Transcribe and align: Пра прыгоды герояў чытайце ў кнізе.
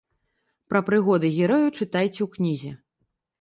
Пра 0.71 0.79
прыгоды 0.87 1.29
герояў 1.35 1.67
чытайце 1.79 2.19
ў 2.23 2.27
кнізе. 2.37 2.71